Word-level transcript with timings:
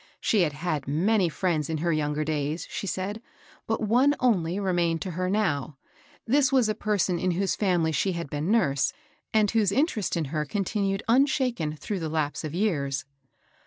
She 0.19 0.41
had 0.41 0.53
had 0.53 0.87
many 0.87 1.29
fiiends 1.29 1.69
in 1.69 1.77
her 1.77 1.93
younger 1.93 2.23
days, 2.23 2.65
she 2.71 2.87
said, 2.87 3.21
but 3.67 3.81
one 3.83 4.15
only 4.19 4.59
remained 4.59 4.99
to 5.03 5.11
her 5.11 5.29
now. 5.29 5.77
This 6.25 6.51
was 6.51 6.67
a 6.67 6.73
person 6.73 7.19
in 7.19 7.29
whose 7.37 7.55
family 7.55 7.91
she 7.91 8.13
had 8.13 8.27
been 8.27 8.49
nurse, 8.49 8.93
and 9.31 9.51
whose 9.51 9.71
interest 9.71 10.17
in 10.17 10.25
her 10.33 10.43
con 10.43 10.63
tinued 10.63 11.03
unshaken 11.07 11.75
through 11.75 11.99
the 11.99 12.09
lapse 12.09 12.43
of 12.43 12.55
years. 12.55 13.05